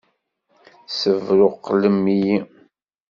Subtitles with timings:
[0.87, 2.37] Tessebṛuqlem-iyi!